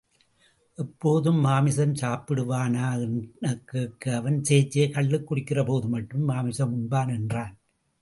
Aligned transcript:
எப்போதும் 0.77 1.39
மாமிசம் 1.39 1.93
சாப்பிடுவானா? 1.93 2.87
என 3.03 3.55
கேட்க 3.65 4.15
அவன் 4.15 4.43
சே.சே.கள்ளுக் 4.43 5.31
குடிக்கிறபோது 5.31 5.89
மட்டுமே 5.89 6.23
மாமிசம் 6.23 6.75
உண்பான் 6.75 7.13
என்றான். 7.13 7.55